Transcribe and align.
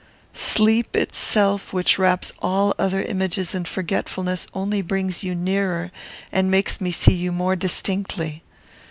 Sleep 0.33 0.95
itself, 0.95 1.73
which 1.73 1.99
wraps 1.99 2.33
all 2.41 2.73
other 2.79 3.03
images 3.03 3.53
in 3.53 3.65
forgetfulness, 3.65 4.47
only 4.51 4.81
brings 4.81 5.21
you 5.21 5.35
nearer, 5.35 5.91
and 6.31 6.49
makes 6.49 6.81
me 6.81 6.89
see 6.89 7.13
you 7.13 7.31
more 7.31 7.55
distinctly. 7.55 8.41